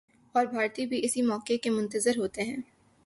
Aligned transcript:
اور 0.35 0.45
بھارتی 0.45 0.85
بھی 0.85 1.01
اسی 1.03 1.21
موقع 1.21 1.53
کے 1.63 1.69
منتظر 1.69 2.17
ہوتے 2.17 2.41
ہیں۔ 2.41 2.57